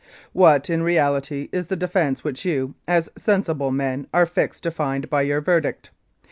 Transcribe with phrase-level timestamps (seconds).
[0.33, 5.07] "What in reality is the defence which you, as sensible men, are asked to find
[5.11, 5.91] by your verdict?